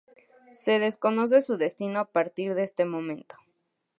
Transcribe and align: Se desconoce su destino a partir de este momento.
Se 0.51 0.79
desconoce 0.79 1.41
su 1.41 1.57
destino 1.57 1.99
a 1.99 2.05
partir 2.05 2.55
de 2.55 2.63
este 2.63 2.85
momento. 2.85 3.37